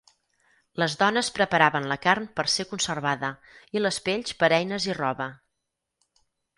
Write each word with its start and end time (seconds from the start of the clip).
Les 0.83 0.95
dones 1.01 1.29
preparaven 1.35 1.85
la 1.91 1.99
carn 2.07 2.27
per 2.39 2.47
ser 2.55 2.67
conservada 2.73 3.31
i 3.79 3.87
les 3.87 4.03
pells 4.09 4.35
per 4.43 4.53
eines 4.63 4.93
i 4.93 5.01
roba. 5.03 5.33